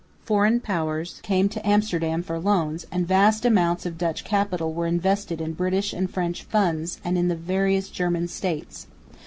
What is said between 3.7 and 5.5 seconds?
of Dutch capital were invested